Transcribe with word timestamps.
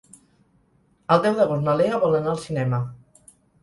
El 1.17 1.23
deu 1.27 1.37
d'agost 1.41 1.69
na 1.69 1.79
Lea 1.85 2.03
vol 2.07 2.21
anar 2.25 2.37
al 2.37 2.45
cinema. 2.51 2.85